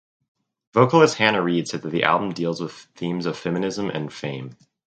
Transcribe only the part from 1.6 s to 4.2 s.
said the album deals with themes of feminism and